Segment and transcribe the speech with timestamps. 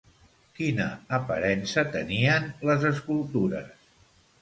[0.59, 0.87] Quina
[1.19, 3.73] aparença tenien les escultures?